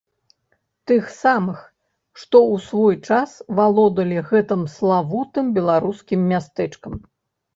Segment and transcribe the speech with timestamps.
[0.91, 1.59] Тых самых,
[2.21, 6.93] што ў свой час валодалі гэтым славутым беларускім мястэчкам.